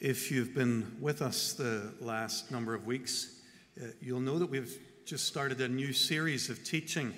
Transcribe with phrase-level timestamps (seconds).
[0.00, 3.38] If you've been with us the last number of weeks,
[3.78, 7.12] uh, you'll know that we've just started a new series of teaching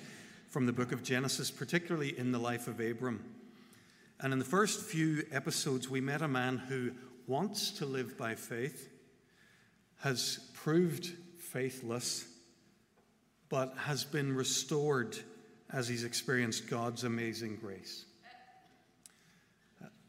[0.49, 3.23] from the book of Genesis, particularly in the life of Abram.
[4.19, 6.91] And in the first few episodes, we met a man who
[7.25, 8.89] wants to live by faith,
[10.01, 11.05] has proved
[11.39, 12.27] faithless,
[13.47, 15.17] but has been restored
[15.71, 18.03] as he's experienced God's amazing grace.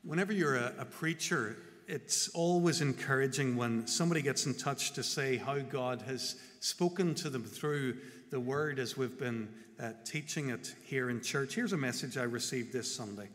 [0.03, 1.57] Whenever you're a, a preacher,
[1.87, 7.31] it's always encouraging when somebody gets in touch to say how God has spoken to
[7.31, 7.99] them through
[8.31, 9.49] the word as we've been
[9.81, 11.55] uh, teaching it here in church.
[11.55, 13.29] Here's a message I received this Sunday.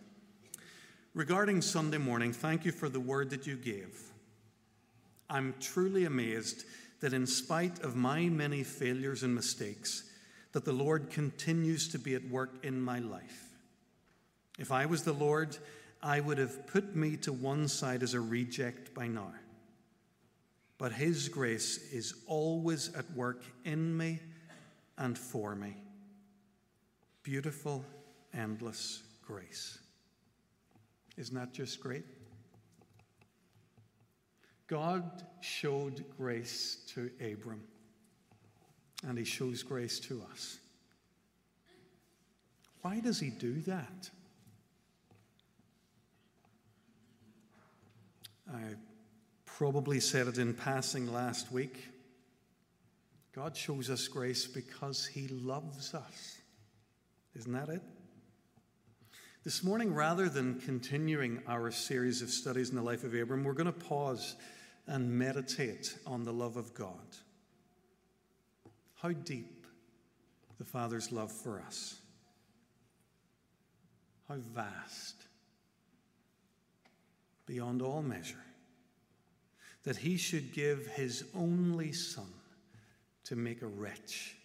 [1.13, 3.99] Regarding Sunday morning, thank you for the word that you gave.
[5.29, 6.65] I'm truly amazed
[7.01, 10.03] that in spite of my many failures and mistakes,
[10.53, 13.49] that the Lord continues to be at work in my life.
[14.57, 15.57] If I was the Lord,
[16.01, 19.33] I would have put me to one side as a reject by now.
[20.77, 24.19] But His grace is always at work in me
[24.97, 25.75] and for me.
[27.23, 27.83] Beautiful,
[28.33, 29.79] endless grace.
[31.17, 32.05] Isn't that just great?
[34.67, 37.61] God showed grace to Abram,
[39.05, 40.59] and He shows grace to us.
[42.83, 44.09] Why does He do that?
[48.53, 48.75] I
[49.45, 51.87] probably said it in passing last week.
[53.33, 56.39] God shows us grace because He loves us.
[57.35, 57.81] Isn't that it?
[59.43, 63.53] This morning, rather than continuing our series of studies in the life of Abram, we're
[63.53, 64.35] going to pause
[64.87, 67.15] and meditate on the love of God.
[68.95, 69.65] How deep
[70.57, 71.99] the Father's love for us,
[74.27, 75.28] how vast
[77.49, 78.45] beyond all measure,
[79.83, 82.31] that he should give his only Son
[83.23, 84.35] to make a wretch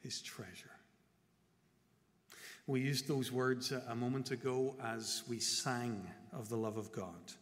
[0.00, 0.72] his treasure.
[2.66, 7.32] We used those words a moment ago as we sang of the love of God.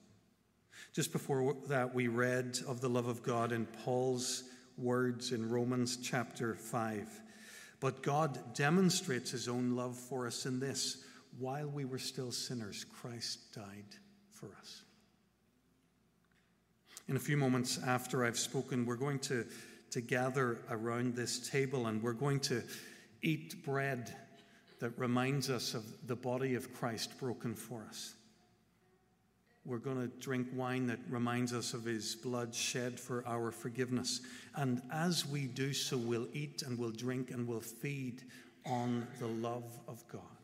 [0.92, 4.44] Just before that, we read of the love of God in Paul's
[4.76, 7.08] words in Romans chapter 5.
[7.80, 10.98] But God demonstrates his own love for us in this
[11.38, 13.96] while we were still sinners, Christ died
[14.36, 14.82] for us.
[17.08, 19.46] In a few moments after I've spoken, we're going to,
[19.92, 22.62] to gather around this table and we're going to
[23.22, 24.14] eat bread
[24.80, 28.14] that reminds us of the body of Christ broken for us.
[29.64, 34.20] We're going to drink wine that reminds us of his blood shed for our forgiveness.
[34.54, 38.22] And as we do so, we'll eat and we'll drink and we'll feed
[38.64, 40.35] on the love of God.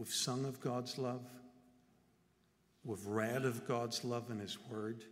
[0.00, 1.20] We've sung of God's love.
[2.84, 5.04] We've read of God's love in His Word.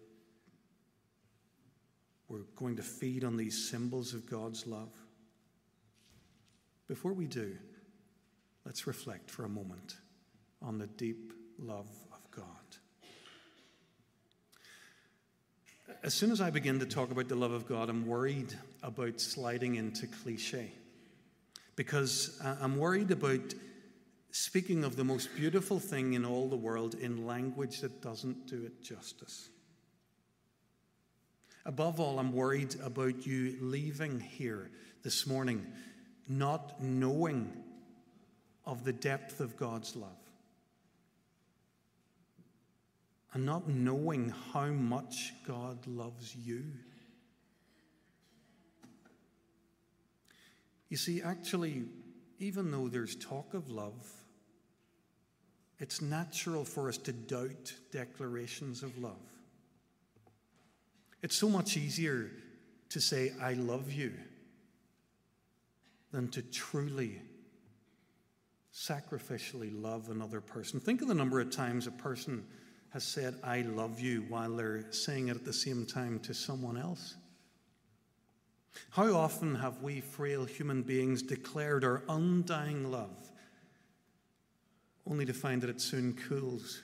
[2.26, 4.88] We're going to feed on these symbols of God's love.
[6.86, 7.54] Before we do,
[8.64, 9.96] let's reflect for a moment
[10.62, 12.46] on the deep love of God.
[16.02, 19.20] As soon as I begin to talk about the love of God, I'm worried about
[19.20, 20.72] sliding into cliche
[21.76, 23.52] because uh, I'm worried about
[24.30, 28.64] speaking of the most beautiful thing in all the world in language that doesn't do
[28.64, 29.48] it justice.
[31.64, 34.70] Above all, I'm worried about you leaving here
[35.02, 35.66] this morning
[36.28, 37.50] not knowing
[38.66, 40.10] of the depth of God's love
[43.32, 46.64] and not knowing how much God loves you.
[50.88, 51.84] You see, actually,
[52.38, 54.10] even though there's talk of love,
[55.78, 59.16] it's natural for us to doubt declarations of love.
[61.22, 62.30] It's so much easier
[62.90, 64.12] to say, I love you,
[66.12, 67.20] than to truly
[68.72, 70.80] sacrificially love another person.
[70.80, 72.44] Think of the number of times a person
[72.90, 76.78] has said, I love you, while they're saying it at the same time to someone
[76.78, 77.16] else.
[78.90, 83.30] How often have we frail human beings declared our undying love
[85.08, 86.82] only to find that it soon cools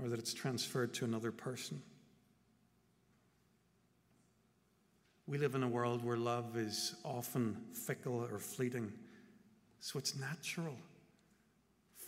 [0.00, 1.80] or that it's transferred to another person?
[5.26, 8.92] We live in a world where love is often fickle or fleeting,
[9.80, 10.76] so it's natural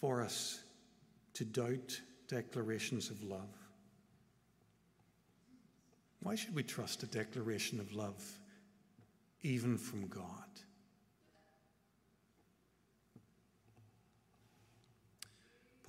[0.00, 0.62] for us
[1.35, 3.55] to doubt declarations of love.
[6.23, 8.25] Why should we trust a declaration of love,
[9.43, 10.25] even from God?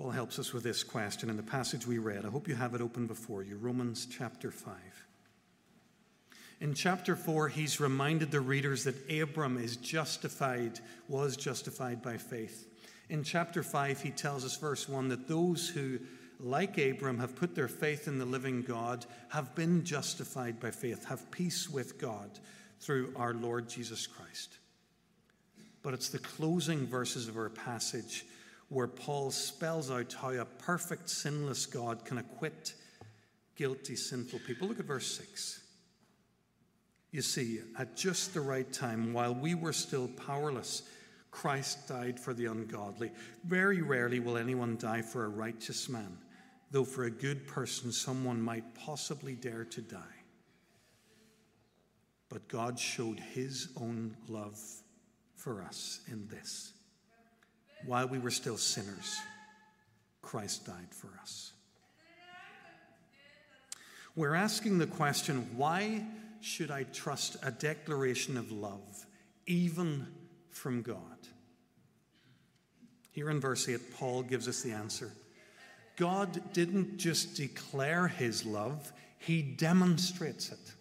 [0.02, 2.26] Paul helps us with this question in the passage we read.
[2.26, 4.74] I hope you have it open before you Romans chapter 5.
[6.60, 12.66] In chapter 4, he's reminded the readers that Abram is justified, was justified by faith.
[13.10, 16.00] In chapter 5, he tells us, verse 1, that those who,
[16.40, 21.06] like Abram, have put their faith in the living God have been justified by faith,
[21.06, 22.32] have peace with God
[22.80, 24.58] through our Lord Jesus Christ.
[25.84, 28.26] But it's the closing verses of our passage
[28.72, 32.74] where Paul spells out how a perfect, sinless God can acquit
[33.58, 34.66] guilty, sinful people.
[34.66, 35.62] Look at verse 6.
[37.12, 40.84] You see, at just the right time, while we were still powerless,
[41.32, 43.12] Christ died for the ungodly.
[43.44, 46.18] Very rarely will anyone die for a righteous man,
[46.72, 50.00] though for a good person someone might possibly dare to die.
[52.30, 54.58] But God showed his own love
[55.36, 56.72] for us in this.
[57.86, 59.20] While we were still sinners,
[60.22, 61.52] Christ died for us.
[64.16, 66.06] We're asking the question why
[66.42, 69.06] should I trust a declaration of love,
[69.46, 70.08] even
[70.50, 71.00] from God?
[73.12, 75.12] Here in verse 8, Paul gives us the answer.
[75.98, 80.74] God didn't just declare his love, he demonstrates it.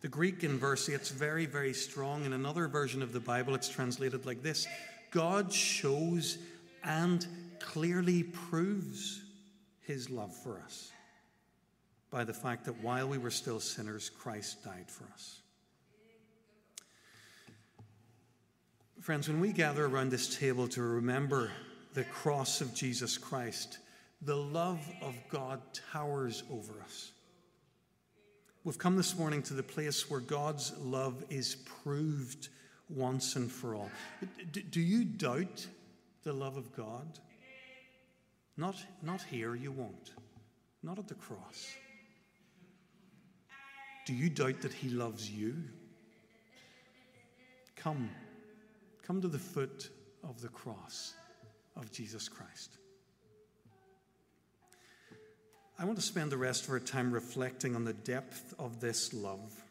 [0.00, 2.24] The Greek in verse 8 is very, very strong.
[2.24, 4.66] In another version of the Bible, it's translated like this
[5.10, 6.38] God shows
[6.84, 7.26] and
[7.60, 9.22] clearly proves
[9.80, 10.90] his love for us
[12.10, 15.40] by the fact that while we were still sinners, Christ died for us.
[19.00, 21.50] Friends, when we gather around this table to remember
[21.94, 23.78] the cross of Jesus Christ,
[24.22, 25.60] the love of God
[25.92, 27.12] towers over us.
[28.64, 32.48] We've come this morning to the place where God's love is proved
[32.88, 33.90] once and for all.
[34.70, 35.66] Do you doubt
[36.22, 37.18] the love of God?
[38.56, 40.12] Not, not here, you won't.
[40.82, 41.68] Not at the cross.
[44.06, 45.54] Do you doubt that He loves you?
[47.76, 48.10] Come.
[49.02, 49.90] Come to the foot
[50.24, 51.14] of the cross
[51.76, 52.78] of Jesus Christ.
[55.78, 59.14] I want to spend the rest of our time reflecting on the depth of this
[59.14, 59.62] love.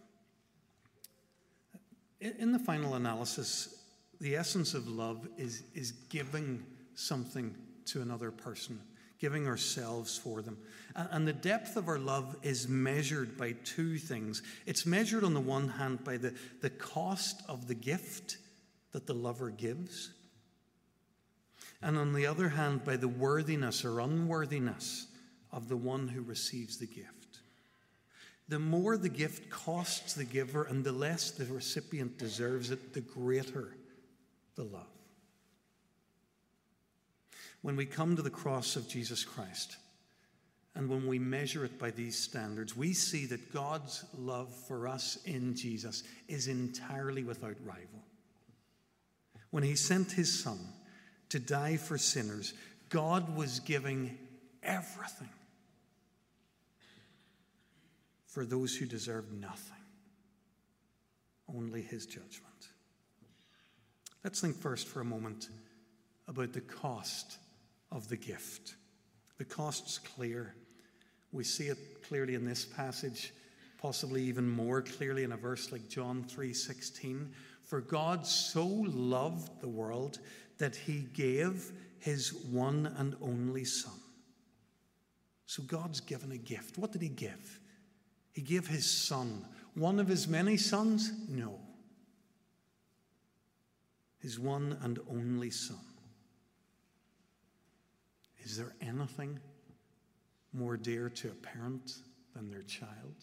[2.19, 3.83] In the final analysis,
[4.19, 6.65] the essence of love is, is giving
[6.95, 7.55] something
[7.85, 8.79] to another person
[9.19, 10.57] giving ourselves for them.
[10.95, 14.41] And the depth of our love is measured by two things.
[14.65, 18.37] It's measured on the one hand by the, the cost of the gift
[18.91, 20.11] that the lover gives,
[21.81, 25.07] and on the other hand by the worthiness or unworthiness
[25.51, 27.16] of the one who receives the gift.
[28.49, 33.01] The more the gift costs the giver and the less the recipient deserves it, the
[33.01, 33.75] greater
[34.55, 34.87] the love
[37.61, 39.77] when we come to the cross of Jesus Christ
[40.75, 45.17] and when we measure it by these standards, we see that God's love for us
[45.25, 48.05] in Jesus is entirely without rival.
[49.49, 50.59] When He sent His Son
[51.29, 52.53] to die for sinners,
[52.89, 54.17] God was giving
[54.61, 55.29] everything
[58.37, 59.81] for those who deserve nothing,
[61.55, 62.67] only His judgment.
[64.23, 65.49] Let's think first for a moment
[66.27, 67.39] about the cost
[67.91, 68.75] of the gift.
[69.39, 70.53] The cost's clear.
[71.31, 73.33] We see it clearly in this passage,
[73.81, 77.33] possibly even more clearly in a verse like John 3:16.
[77.63, 80.19] For God so loved the world
[80.59, 83.99] that he gave his one and only son.
[85.47, 86.77] So God's given a gift.
[86.77, 87.61] What did he give?
[88.37, 89.47] He gave his son.
[89.73, 91.11] One of his many sons?
[91.27, 91.59] No.
[94.19, 95.79] His one and only son.
[98.43, 99.39] Is there anything
[100.53, 101.93] more dear to a parent
[102.35, 103.15] than their child?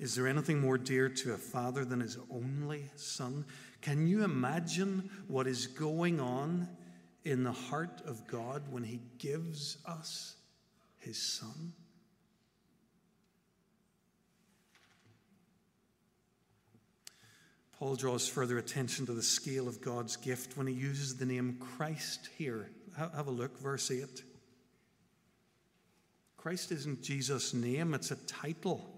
[0.00, 3.44] Is there anything more dear to a father than his only son?
[3.80, 6.68] Can you imagine what is going on
[7.22, 10.34] in the heart of God when he gives us
[10.98, 11.74] his son?
[17.84, 21.58] Paul draws further attention to the scale of God's gift when he uses the name
[21.76, 24.22] Christ here have a look, verse 8.
[26.38, 28.90] Christ isn't Jesus' name, it's a title.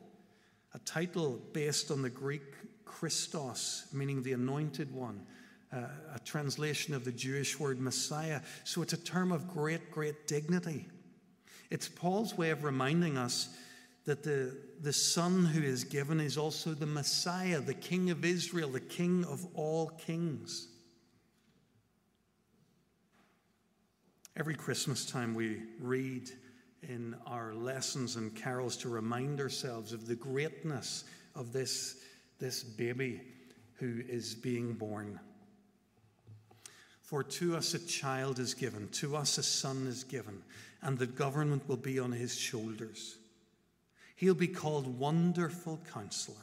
[0.72, 2.44] A title based on the Greek
[2.84, 5.26] Christos, meaning the anointed one,
[5.72, 8.40] uh, a translation of the Jewish word Messiah.
[8.62, 10.86] So it's a term of great, great dignity.
[11.70, 13.48] It's Paul's way of reminding us
[14.04, 18.70] that the, the Son who is given is also the Messiah, the King of Israel,
[18.70, 20.68] the King of all kings.
[24.36, 26.30] Every Christmas time we read
[26.82, 31.04] in our lessons and carols to remind ourselves of the greatness
[31.34, 31.96] of this,
[32.38, 33.22] this baby
[33.74, 35.18] who is being born.
[37.02, 40.42] For to us a child is given, to us a son is given,
[40.82, 43.16] and the government will be on his shoulders.
[44.16, 46.36] He'll be called Wonderful Counselor,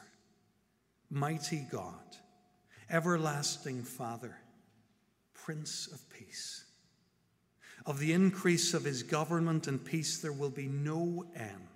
[1.10, 2.18] Mighty God,
[2.90, 4.38] Everlasting Father,
[5.34, 6.66] Prince of Peace.
[7.86, 11.68] Of the increase of his government and peace there will be no end.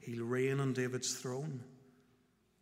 [0.00, 1.60] He'll reign on David's throne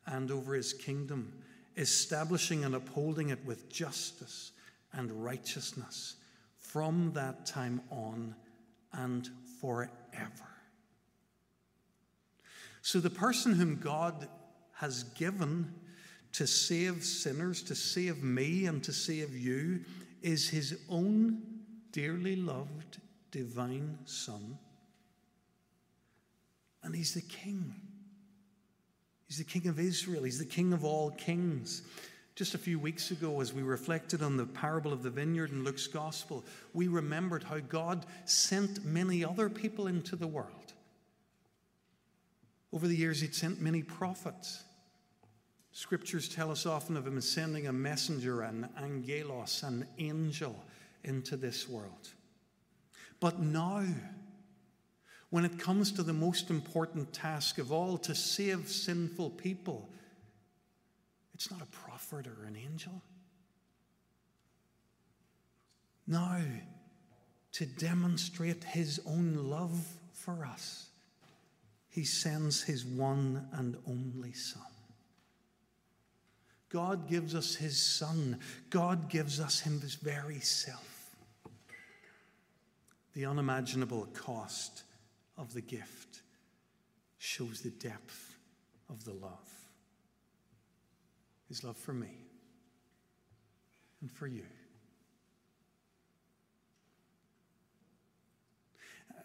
[0.06, 1.32] and over his kingdom,
[1.76, 4.52] establishing and upholding it with justice
[4.92, 6.14] and righteousness
[6.56, 8.34] from that time on
[8.92, 9.28] and
[9.60, 10.55] forever.
[12.86, 14.28] So, the person whom God
[14.74, 15.74] has given
[16.34, 19.80] to save sinners, to save me, and to save you
[20.22, 21.42] is his own
[21.90, 22.98] dearly loved
[23.32, 24.56] divine Son.
[26.84, 27.74] And he's the King.
[29.26, 30.22] He's the King of Israel.
[30.22, 31.82] He's the King of all kings.
[32.36, 35.64] Just a few weeks ago, as we reflected on the parable of the vineyard in
[35.64, 40.65] Luke's gospel, we remembered how God sent many other people into the world.
[42.76, 44.62] Over the years, He'd sent many prophets.
[45.72, 50.62] Scriptures tell us often of Him sending a messenger, an angelos, an angel
[51.02, 52.10] into this world.
[53.18, 53.82] But now,
[55.30, 59.88] when it comes to the most important task of all, to save sinful people,
[61.32, 63.00] it's not a prophet or an angel.
[66.06, 66.42] Now,
[67.52, 70.90] to demonstrate his own love for us,
[71.96, 74.60] he sends his one and only Son.
[76.68, 78.38] God gives us his Son,
[78.68, 81.16] God gives us him his very self.
[83.14, 84.82] The unimaginable cost
[85.38, 86.20] of the gift
[87.16, 88.36] shows the depth
[88.90, 89.50] of the love.
[91.48, 92.26] His love for me
[94.02, 94.44] and for you.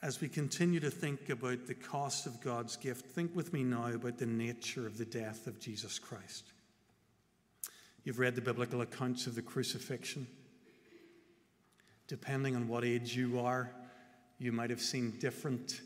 [0.03, 3.86] As we continue to think about the cost of God's gift, think with me now
[3.86, 6.46] about the nature of the death of Jesus Christ.
[8.03, 10.25] You've read the biblical accounts of the crucifixion.
[12.08, 13.72] Depending on what age you are,
[14.39, 15.81] you might have seen different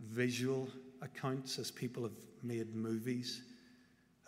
[0.00, 0.68] visual
[1.00, 3.42] accounts as people have made movies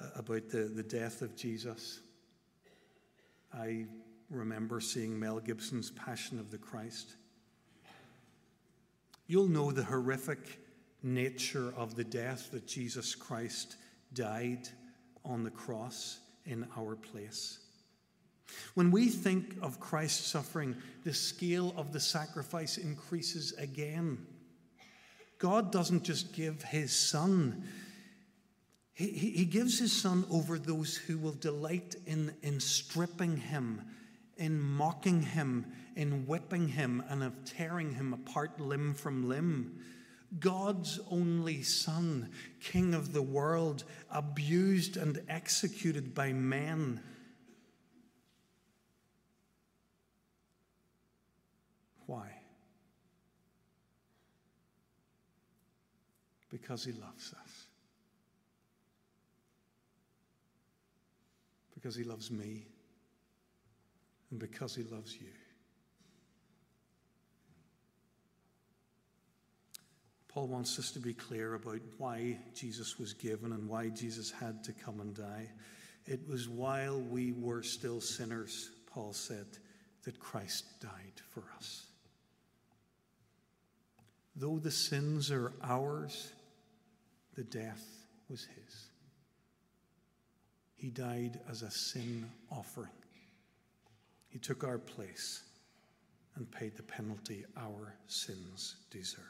[0.00, 1.98] uh, about the, the death of Jesus.
[3.52, 3.86] I
[4.30, 7.16] remember seeing Mel Gibson's Passion of the Christ.
[9.26, 10.60] You'll know the horrific
[11.02, 13.76] nature of the death that Jesus Christ
[14.12, 14.68] died
[15.24, 17.58] on the cross in our place.
[18.74, 24.24] When we think of Christ's suffering, the scale of the sacrifice increases again.
[25.38, 27.64] God doesn't just give his son,
[28.94, 33.82] he, he, gives his son over those who will delight in, in stripping him,
[34.36, 39.80] in mocking him, in whipping him, and of tearing him apart limb from limb.
[40.38, 47.00] God's only Son, King of the world, abused and executed by men.
[52.06, 52.36] Why?
[56.56, 57.66] because He loves us.
[61.74, 62.66] Because He loves me.
[64.36, 65.28] And because He loves you.
[70.28, 74.62] Paul wants us to be clear about why Jesus was given and why Jesus had
[74.64, 75.48] to come and die.
[76.04, 79.46] It was while we were still sinners, Paul said,
[80.04, 81.86] that Christ died for us.
[84.34, 86.30] Though the sins are ours,
[87.36, 87.86] the death
[88.28, 88.84] was his.
[90.74, 92.90] He died as a sin offering.
[94.36, 95.44] He took our place
[96.34, 99.24] and paid the penalty our sins deserved.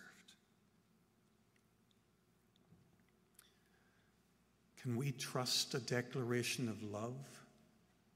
[4.83, 7.25] Can we trust a declaration of love,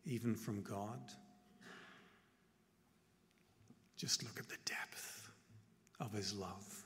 [0.04, 0.98] even from God?
[3.96, 5.28] Just look at the depth
[6.00, 6.84] of his love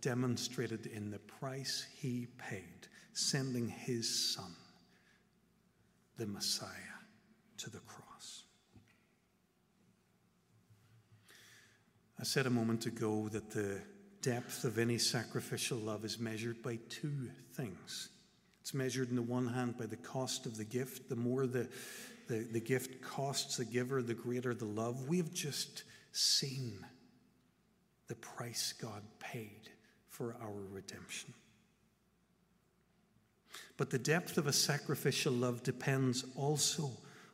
[0.00, 4.56] demonstrated in the price he paid, sending his son,
[6.16, 6.96] the Messiah,
[7.58, 8.01] to the cross.
[12.22, 13.80] I said a moment ago that the
[14.20, 18.10] depth of any sacrificial love is measured by two things.
[18.60, 21.08] It's measured, on the one hand, by the cost of the gift.
[21.08, 21.68] The more the,
[22.28, 25.08] the, the gift costs the giver, the greater the love.
[25.08, 26.86] We have just seen
[28.06, 29.70] the price God paid
[30.08, 31.34] for our redemption.
[33.76, 36.92] But the depth of a sacrificial love depends also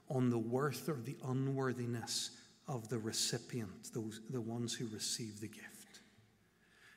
[0.09, 2.31] on the worth or the unworthiness
[2.69, 6.01] of the recipient, those, the ones who receive the gift.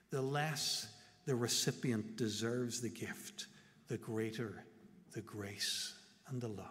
[0.10, 0.88] The less
[1.26, 3.48] the recipient deserves the gift,
[3.88, 4.66] the greater
[5.14, 5.94] the grace
[6.28, 6.68] and the love.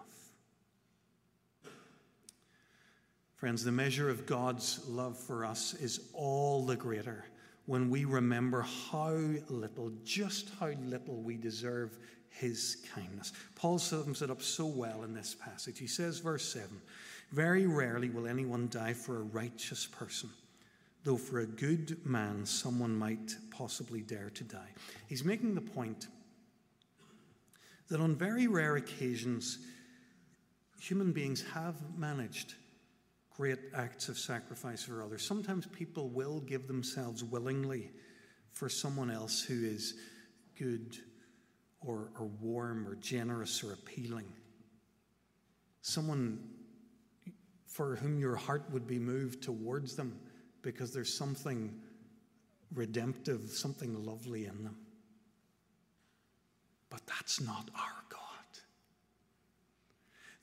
[3.37, 7.25] Friends, the measure of God's love for us is all the greater
[7.67, 9.15] when we remember how
[9.49, 11.97] little, just how little we deserve
[12.29, 13.33] his kindness.
[13.55, 15.79] Paul sums it up so well in this passage.
[15.79, 16.69] He says, verse 7
[17.33, 20.31] Very rarely will anyone die for a righteous person,
[21.05, 24.71] though for a good man someone might possibly dare to die.
[25.09, 26.09] He's making the point
[27.89, 29.59] that on very rare occasions,
[30.81, 32.55] human beings have managed
[33.37, 35.25] great acts of sacrifice for others.
[35.25, 37.91] Sometimes people will give themselves willingly
[38.53, 39.95] for someone else who is
[40.59, 40.99] good
[41.81, 44.31] or, or warm or generous or appealing.
[45.81, 46.41] Someone
[47.71, 50.19] for whom your heart would be moved towards them
[50.61, 51.73] because there's something
[52.75, 54.77] redemptive, something lovely in them.
[56.91, 58.21] But that's not our God.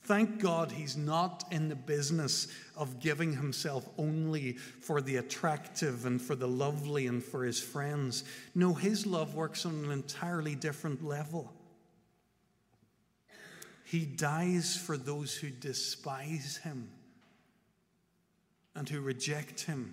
[0.04, 6.22] Thank God he's not in the business of giving himself only for the attractive and
[6.22, 8.24] for the lovely and for his friends.
[8.54, 11.52] No, his love works on an entirely different level.
[13.84, 16.88] He dies for those who despise him
[18.78, 19.92] and who reject him.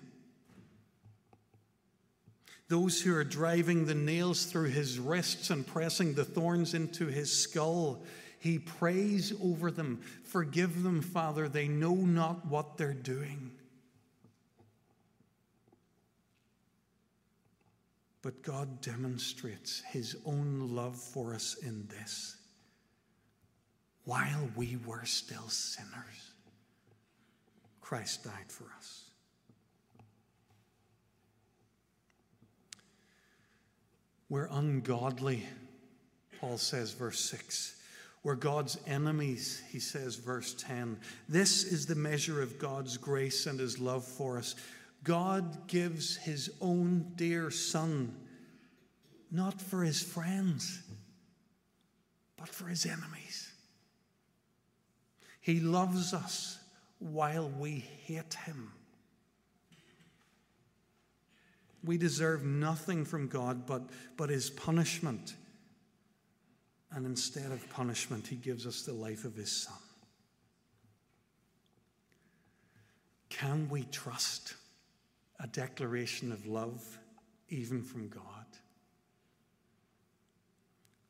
[2.68, 7.30] Those who are driving the nails through his wrists and pressing the thorns into his
[7.30, 8.02] skull
[8.38, 13.50] he prays over them Forgive them, Father, they know not what they're doing.
[18.22, 22.36] But God demonstrates his own love for us in this.
[24.04, 26.25] While we were still sinners,
[27.86, 29.04] Christ died for us.
[34.28, 35.44] We're ungodly,
[36.40, 37.80] Paul says, verse 6.
[38.24, 40.98] We're God's enemies, he says, verse 10.
[41.28, 44.56] This is the measure of God's grace and his love for us.
[45.04, 48.12] God gives his own dear Son,
[49.30, 50.82] not for his friends,
[52.36, 53.52] but for his enemies.
[55.40, 56.58] He loves us
[56.98, 58.72] while we hate him.
[61.84, 63.82] We deserve nothing from God but,
[64.16, 65.34] but his punishment
[66.96, 69.76] and instead of punishment, he gives us the life of his son.
[73.28, 74.54] Can we trust
[75.38, 76.82] a declaration of love
[77.50, 78.22] even from God?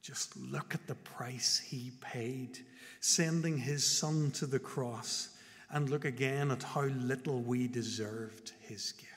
[0.03, 2.59] Just look at the price he paid,
[3.01, 5.36] sending his son to the cross,
[5.70, 9.12] and look again at how little we deserved his gift.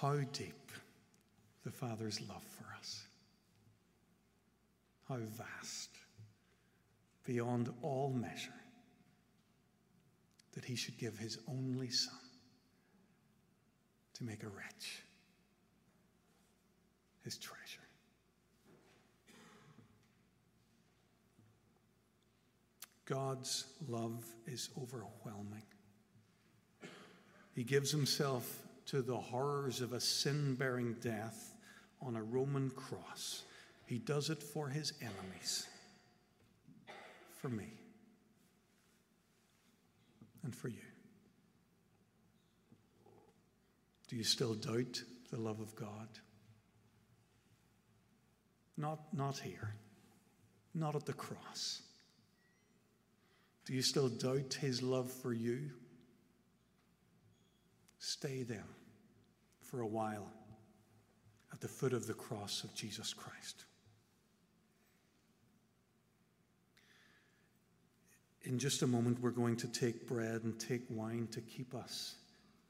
[0.00, 0.70] How deep
[1.64, 3.02] the Father's love for us.
[5.08, 5.90] How vast,
[7.24, 8.52] beyond all measure,
[10.54, 12.14] that He should give His only Son
[14.14, 15.02] to make a wretch
[17.24, 17.87] His treasure.
[23.08, 25.62] God's love is overwhelming.
[27.54, 31.54] He gives himself to the horrors of a sin bearing death
[32.02, 33.44] on a Roman cross.
[33.86, 35.66] He does it for his enemies,
[37.40, 37.72] for me,
[40.44, 40.76] and for you.
[44.08, 46.08] Do you still doubt the love of God?
[48.76, 49.74] Not, not here,
[50.74, 51.82] not at the cross.
[53.68, 55.70] Do you still doubt his love for you?
[57.98, 58.64] Stay there
[59.60, 60.26] for a while
[61.52, 63.66] at the foot of the cross of Jesus Christ.
[68.44, 72.14] In just a moment, we're going to take bread and take wine to keep us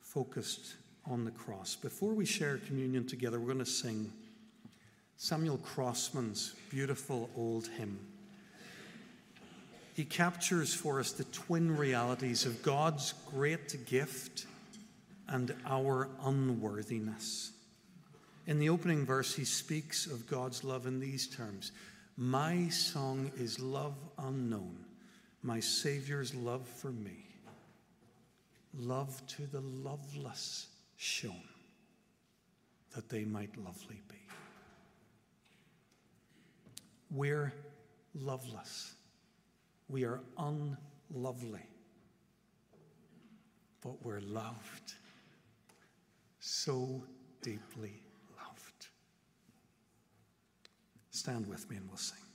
[0.00, 0.74] focused
[1.08, 1.76] on the cross.
[1.76, 4.12] Before we share communion together, we're going to sing
[5.16, 8.00] Samuel Crossman's beautiful old hymn.
[9.98, 14.46] He captures for us the twin realities of God's great gift
[15.26, 17.50] and our unworthiness.
[18.46, 21.72] In the opening verse, he speaks of God's love in these terms
[22.16, 24.84] My song is love unknown,
[25.42, 27.26] my Saviour's love for me,
[28.78, 31.42] love to the loveless shown,
[32.94, 34.20] that they might lovely be.
[37.10, 37.52] We're
[38.14, 38.94] loveless.
[39.88, 41.66] We are unlovely.
[43.80, 44.94] But we're loved.
[46.40, 47.02] So
[47.42, 48.02] deeply
[48.36, 48.86] loved.
[51.10, 52.27] Stand with me and we'll sing.